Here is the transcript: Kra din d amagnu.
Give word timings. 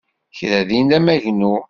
Kra 0.37 0.59
din 0.69 0.87
d 0.91 0.91
amagnu. 0.97 1.53